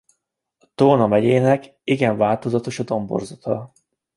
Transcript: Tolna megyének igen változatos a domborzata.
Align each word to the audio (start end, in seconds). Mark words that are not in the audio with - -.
Tolna 0.75 1.07
megyének 1.07 1.73
igen 1.83 2.17
változatos 2.17 2.79
a 2.79 2.83
domborzata. 2.83 3.71